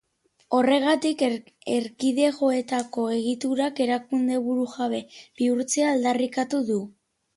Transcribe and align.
Horregatik, 0.59 1.19
erkidegoetako 1.73 3.05
egiturak 3.17 3.83
erakunde 3.87 4.41
burujabe 4.49 5.03
bihurtzea 5.15 5.93
aldarrikatu 5.95 6.65
du. 6.73 6.81